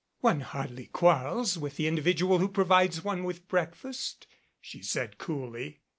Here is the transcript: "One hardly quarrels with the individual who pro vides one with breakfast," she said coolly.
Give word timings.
"One 0.21 0.39
hardly 0.39 0.87
quarrels 0.87 1.59
with 1.59 1.75
the 1.75 1.85
individual 1.85 2.39
who 2.39 2.47
pro 2.49 2.63
vides 2.65 3.03
one 3.03 3.23
with 3.23 3.47
breakfast," 3.47 4.25
she 4.59 4.81
said 4.81 5.19
coolly. 5.19 5.81